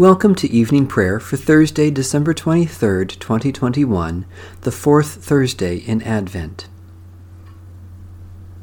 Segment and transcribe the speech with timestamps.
[0.00, 4.24] Welcome to evening prayer for Thursday, December 23rd, 2021,
[4.62, 6.68] the fourth Thursday in Advent.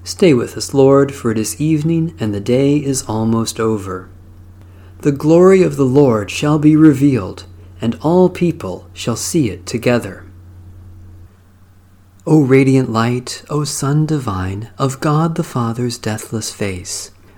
[0.03, 4.09] Stay with us, Lord, for it is evening and the day is almost over.
[5.01, 7.45] The glory of the Lord shall be revealed,
[7.79, 10.25] and all people shall see it together.
[12.25, 17.11] O radiant light, O Sun divine, of God the Father's deathless face,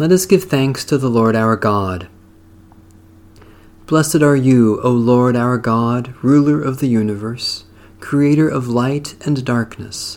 [0.00, 2.08] Let us give thanks to the Lord our God.
[3.84, 7.64] Blessed are you, O Lord our God, ruler of the universe,
[8.00, 10.16] creator of light and darkness.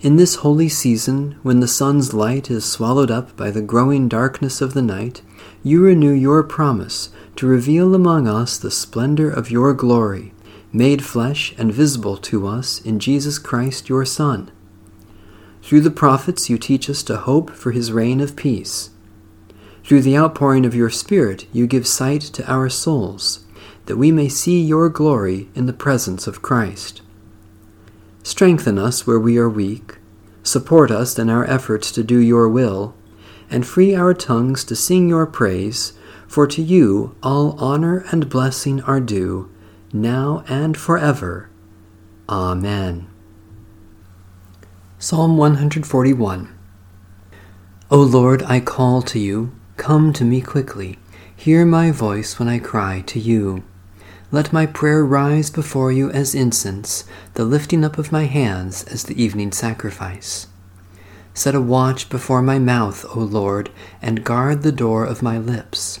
[0.00, 4.60] In this holy season, when the sun's light is swallowed up by the growing darkness
[4.60, 5.22] of the night,
[5.64, 10.32] you renew your promise to reveal among us the splendor of your glory,
[10.72, 14.52] made flesh and visible to us in Jesus Christ your Son.
[15.64, 18.90] Through the prophets, you teach us to hope for his reign of peace.
[19.82, 23.46] Through the outpouring of your Spirit, you give sight to our souls,
[23.86, 27.00] that we may see your glory in the presence of Christ.
[28.22, 29.96] Strengthen us where we are weak,
[30.42, 32.94] support us in our efforts to do your will,
[33.48, 35.94] and free our tongues to sing your praise,
[36.28, 39.50] for to you all honor and blessing are due,
[39.94, 41.48] now and forever.
[42.28, 43.06] Amen.
[45.06, 46.48] Psalm 141
[47.90, 50.98] O Lord, I call to you, come to me quickly.
[51.36, 53.64] Hear my voice when I cry to you.
[54.32, 57.04] Let my prayer rise before you as incense,
[57.34, 60.46] the lifting up of my hands as the evening sacrifice.
[61.34, 63.68] Set a watch before my mouth, O Lord,
[64.00, 66.00] and guard the door of my lips.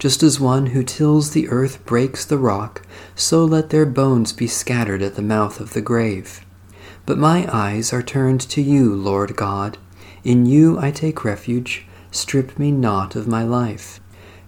[0.00, 2.80] Just as one who tills the earth breaks the rock,
[3.14, 6.40] so let their bones be scattered at the mouth of the grave.
[7.04, 9.76] But my eyes are turned to you, Lord God.
[10.24, 11.86] In you I take refuge.
[12.10, 14.00] Strip me not of my life.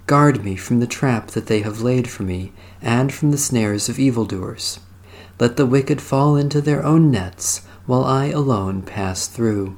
[0.07, 3.91] Guard me from the trap that they have laid for me, and from the snares
[3.91, 4.81] of evildoers.
[5.39, 9.77] Let the wicked fall into their own nets, while I alone pass through.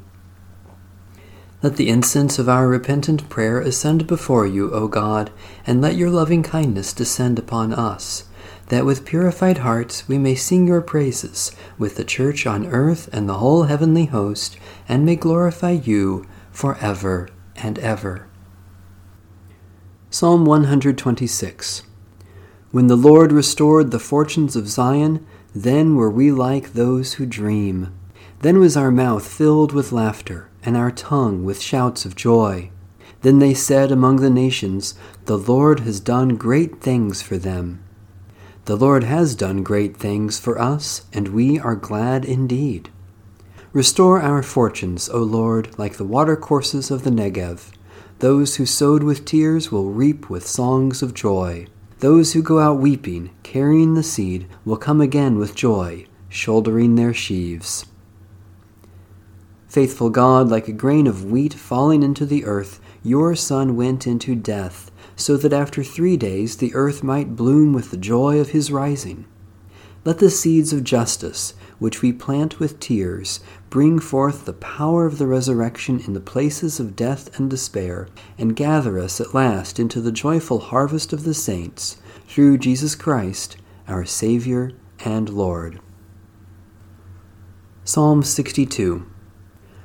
[1.65, 5.31] Let the incense of our repentant prayer ascend before you, O God,
[5.67, 8.25] and let your loving kindness descend upon us,
[8.69, 13.27] that with purified hearts we may sing your praises with the church on earth and
[13.27, 14.59] the whole heavenly host,
[14.91, 18.27] and may glorify you for ever and ever.
[20.11, 21.83] Psalm 126
[22.73, 27.99] When the Lord restored the fortunes of Zion, then were we like those who dream.
[28.41, 32.71] Then was our mouth filled with laughter and our tongue with shouts of joy.
[33.23, 34.95] Then they said among the nations,
[35.27, 37.83] The Lord has done great things for them.
[38.67, 42.89] The Lord has done great things for us, and we are glad indeed.
[43.73, 47.73] Restore our fortunes, O Lord, like the watercourses of the Negev.
[48.21, 51.67] Those who sowed with tears will reap with songs of joy.
[51.99, 57.13] Those who go out weeping, carrying the seed, will come again with joy, shouldering their
[57.13, 57.87] sheaves.
[59.75, 64.37] Faithful God, like a grain of wheat falling into the earth, your Son went into
[64.37, 68.71] death, so that after three days the earth might bloom with the joy of his
[68.71, 69.25] rising.
[70.05, 75.19] Let the seeds of justice, which we plant with tears, bring forth the power of
[75.19, 78.07] the resurrection in the places of death and despair,
[78.39, 81.97] and gather us at last into the joyful harvest of the saints,
[82.29, 83.57] through Jesus Christ,
[83.89, 84.71] our Saviour
[85.01, 85.81] and Lord.
[87.83, 89.11] Psalm 62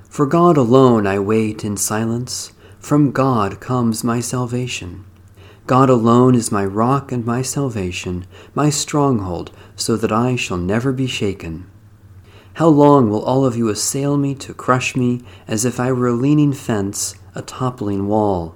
[0.10, 2.52] for God alone I wait in silence.
[2.80, 5.06] From God comes my salvation.
[5.68, 8.26] God alone is my rock and my salvation,
[8.56, 11.70] my stronghold, so that I shall never be shaken.
[12.54, 16.08] How long will all of you assail me to crush me, as if I were
[16.08, 18.56] a leaning fence, a toppling wall?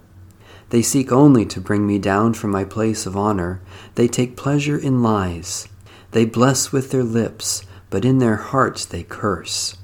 [0.71, 3.61] They seek only to bring me down from my place of honor.
[3.93, 5.67] They take pleasure in lies.
[6.11, 9.77] They bless with their lips, but in their hearts they curse.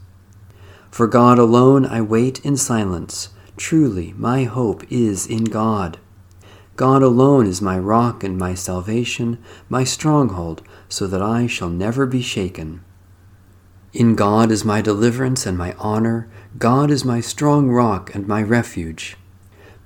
[0.92, 3.30] For God alone I wait in silence.
[3.58, 6.00] Truly, my hope is in God.
[6.76, 9.38] God alone is my rock and my salvation,
[9.68, 12.82] my stronghold, so that I shall never be shaken.
[13.92, 16.30] In God is my deliverance and my honor.
[16.58, 19.18] God is my strong rock and my refuge.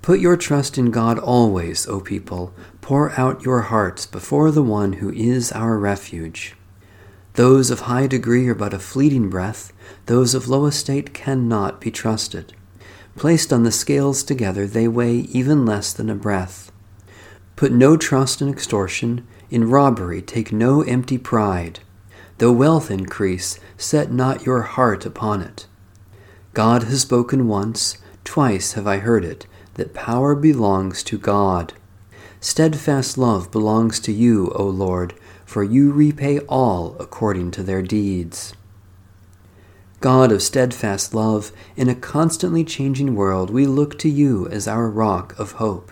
[0.01, 2.53] Put your trust in God always, O people.
[2.81, 6.55] Pour out your hearts before the one who is our refuge.
[7.35, 9.73] Those of high degree are but a fleeting breath,
[10.05, 12.53] those of low estate cannot be trusted.
[13.15, 16.71] Placed on the scales together, they weigh even less than a breath.
[17.55, 21.79] Put no trust in extortion, in robbery take no empty pride.
[22.37, 25.67] Though wealth increase, set not your heart upon it.
[26.53, 31.73] God has spoken once, twice have I heard it, that power belongs to God.
[32.39, 35.13] Steadfast love belongs to you, O Lord,
[35.53, 38.55] for you repay all according to their deeds.
[39.99, 44.89] God of steadfast love, in a constantly changing world, we look to you as our
[44.89, 45.91] rock of hope.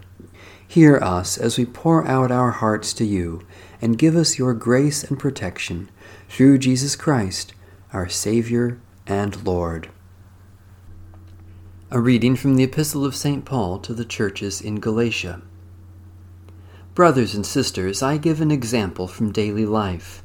[0.67, 3.45] Hear us as we pour out our hearts to you,
[3.79, 5.91] and give us your grace and protection
[6.27, 7.53] through Jesus Christ,
[7.93, 9.91] our Savior and Lord.
[11.91, 13.45] A reading from the Epistle of St.
[13.45, 15.43] Paul to the churches in Galatia.
[16.93, 20.21] Brothers and sisters, I give an example from daily life.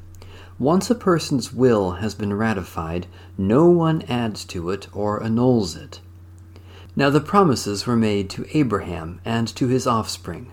[0.59, 3.07] Once a person's will has been ratified,
[3.39, 6.01] no one adds to it or annuls it.
[6.97, 10.51] Now the promises were made to Abraham and to his offspring.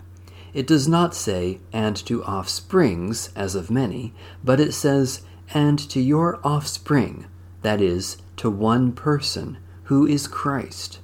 [0.53, 4.13] It does not say, and to offsprings, as of many,
[4.43, 7.25] but it says, and to your offspring,
[7.63, 10.99] that is, to one person, who is Christ.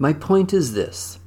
[0.00, 1.20] My point is this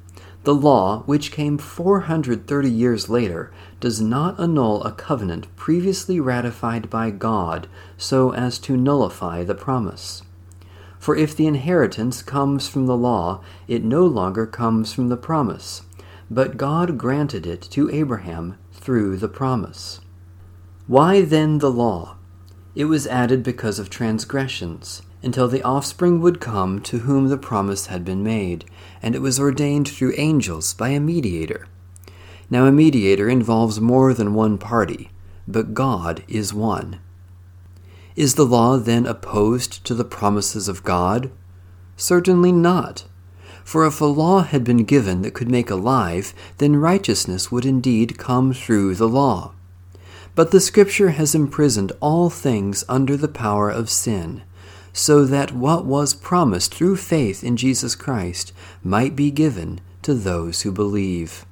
[0.49, 7.11] the law, which came 430 years later, does not annul a covenant previously ratified by
[7.11, 7.67] God
[7.99, 10.23] so as to nullify the promise.
[10.97, 15.83] For if the inheritance comes from the law, it no longer comes from the promise,
[16.31, 19.99] but God granted it to Abraham through the promise.
[20.87, 22.15] Why then the law?
[22.73, 27.87] It was added because of transgressions until the offspring would come to whom the promise
[27.87, 28.65] had been made,
[29.01, 31.67] and it was ordained through angels by a mediator.
[32.49, 35.11] Now, a mediator involves more than one party,
[35.47, 36.99] but God is one.
[38.15, 41.31] Is the law then opposed to the promises of God?
[41.95, 43.05] Certainly not.
[43.63, 48.17] For if a law had been given that could make alive, then righteousness would indeed
[48.17, 49.53] come through the law.
[50.33, 54.43] But the Scripture has imprisoned all things under the power of sin
[54.99, 58.51] so that what was promised through faith in Jesus Christ
[58.83, 61.45] might be given to those who believe.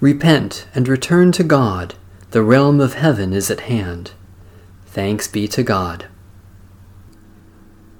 [0.00, 1.94] Repent and return to God.
[2.32, 4.12] The realm of heaven is at hand.
[4.84, 6.06] Thanks be to God.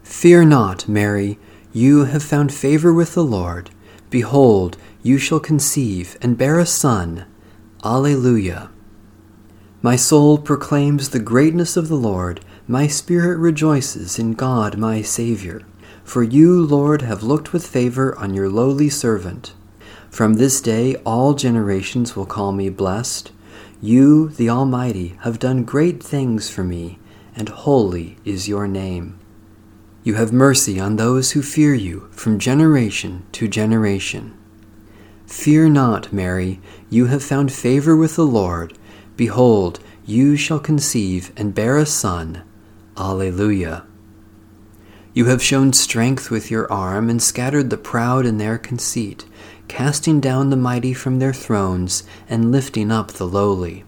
[0.02, 1.38] Fear not, Mary,
[1.72, 3.70] you have found favor with the Lord.
[4.10, 7.24] Behold, you shall conceive and bear a son.
[7.82, 8.70] Alleluia.
[9.80, 12.40] My soul proclaims the greatness of the Lord.
[12.68, 15.60] My spirit rejoices in God my Saviour.
[16.02, 19.54] For you, Lord, have looked with favor on your lowly servant.
[20.10, 23.30] From this day all generations will call me blessed.
[23.80, 26.98] You, the Almighty, have done great things for me,
[27.36, 29.16] and holy is your name.
[30.02, 34.36] You have mercy on those who fear you from generation to generation.
[35.28, 36.58] Fear not, Mary,
[36.90, 38.76] you have found favor with the Lord.
[39.16, 42.42] Behold, you shall conceive and bear a son
[42.98, 43.84] Alleluia.
[45.12, 49.24] You have shown strength with your arm and scattered the proud in their conceit,
[49.68, 53.84] casting down the mighty from their thrones and lifting up the lowly.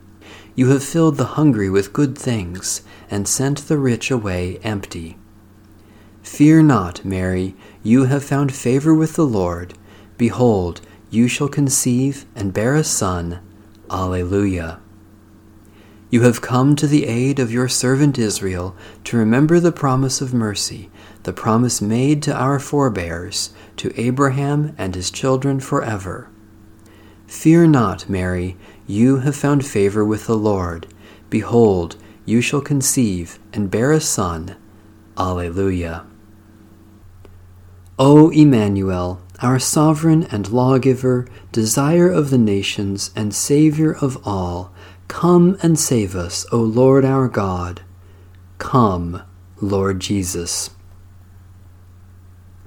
[0.54, 5.16] You have filled the hungry with good things and sent the rich away empty.
[6.22, 9.74] Fear not, Mary, you have found favor with the Lord.
[10.16, 13.40] Behold, you shall conceive and bear a son.
[13.90, 14.80] Alleluia.
[16.10, 18.74] You have come to the aid of your servant Israel
[19.04, 20.90] to remember the promise of mercy,
[21.24, 26.30] the promise made to our forebears, to Abraham and his children forever.
[27.26, 30.86] Fear not, Mary, you have found favor with the Lord.
[31.28, 34.56] Behold, you shall conceive and bear a son.
[35.18, 36.06] Alleluia.
[37.98, 44.72] O Emmanuel, our sovereign and lawgiver, desire of the nations and Savior of all,
[45.08, 47.82] Come and save us, O Lord our God.
[48.58, 49.22] Come,
[49.60, 50.70] Lord Jesus.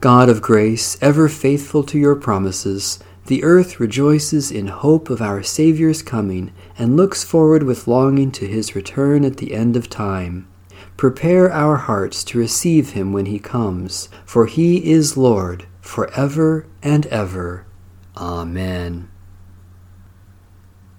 [0.02, 5.44] God of grace, ever faithful to your promises, The earth rejoices in hope of our
[5.44, 10.48] Saviour's coming and looks forward with longing to his return at the end of time.
[10.98, 16.66] Prepare our hearts to receive him when he comes, for he is Lord for ever
[16.82, 17.66] and ever.
[18.18, 19.08] Amen.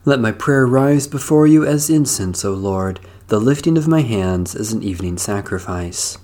[0.04, 4.56] Let my prayer rise before you as incense, O Lord, the lifting of my hands
[4.56, 6.18] as an evening sacrifice.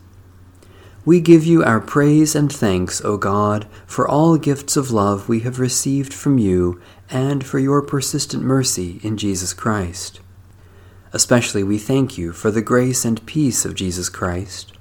[1.04, 5.40] We give you our praise and thanks, O God, for all gifts of love we
[5.40, 10.18] have received from you and for your persistent mercy in Jesus Christ.
[11.12, 14.72] Especially we thank you for the grace and peace of Jesus Christ,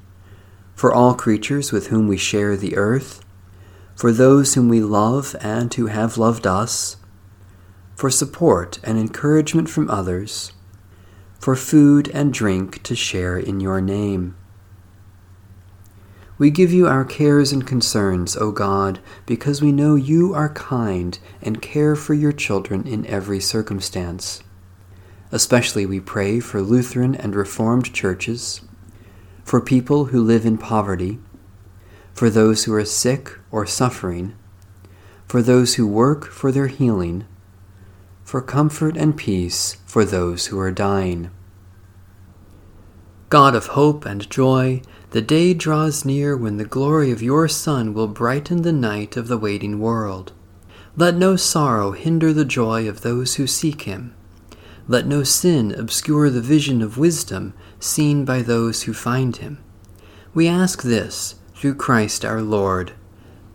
[0.74, 3.24] for all creatures with whom we share the earth,
[3.96, 6.97] for those whom we love and who have loved us
[7.98, 10.52] for support and encouragement from others,
[11.40, 14.36] for food and drink to share in your name.
[16.38, 21.18] We give you our cares and concerns, O God, because we know you are kind
[21.42, 24.44] and care for your children in every circumstance.
[25.32, 28.62] Especially we pray for Lutheran and Reformed churches,
[29.44, 31.18] for people who live in poverty,
[32.14, 34.36] for those who are sick or suffering,
[35.28, 37.26] for those who work for their healing
[38.28, 41.32] for comfort and peace for those who are dying.
[43.30, 44.82] God of hope and joy,
[45.12, 49.30] the day draws near when the glory of your Son will brighten the night of
[49.30, 50.34] the waiting world.
[50.98, 54.14] Let no sorrow hinder the joy of those who seek him.
[54.90, 59.64] Let no sin obscure the vision of wisdom seen by those who find him.
[60.34, 62.92] We ask this through Christ our Lord.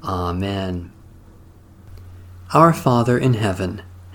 [0.03, 0.93] Amen.
[2.55, 3.83] Our Father in heaven,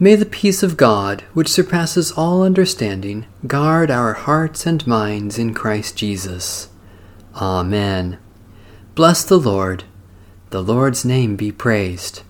[0.00, 5.54] May the peace of God, which surpasses all understanding, guard our hearts and minds in
[5.54, 6.68] Christ Jesus.
[7.36, 8.18] Amen.
[8.96, 9.84] Bless the Lord.
[10.50, 12.22] The Lord's name be praised.